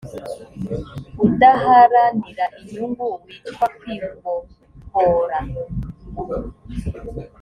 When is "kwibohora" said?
3.77-5.37